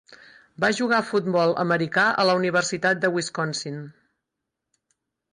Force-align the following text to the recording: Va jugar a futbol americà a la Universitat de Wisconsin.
Va 0.63 0.69
jugar 0.77 0.95
a 0.99 1.05
futbol 1.09 1.51
americà 1.63 2.05
a 2.23 2.25
la 2.29 2.35
Universitat 2.39 3.03
de 3.03 3.11
Wisconsin. 3.17 3.77